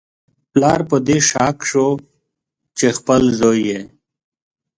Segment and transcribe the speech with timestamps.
[0.51, 1.87] پلار په دې شاک شو
[2.77, 3.81] چې خپل زوی یې